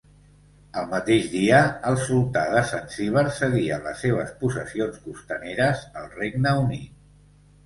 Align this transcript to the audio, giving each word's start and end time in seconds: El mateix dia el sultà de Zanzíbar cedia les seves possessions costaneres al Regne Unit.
El 0.79 0.85
mateix 0.93 1.25
dia 1.33 1.59
el 1.91 1.97
sultà 2.03 2.45
de 2.55 2.63
Zanzíbar 2.69 3.25
cedia 3.41 3.77
les 3.85 4.01
seves 4.07 4.33
possessions 4.41 4.99
costaneres 5.05 5.85
al 6.03 6.11
Regne 6.17 6.57
Unit. 6.65 6.99